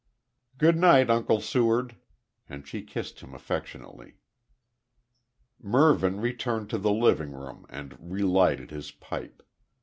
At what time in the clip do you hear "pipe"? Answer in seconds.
8.89-9.43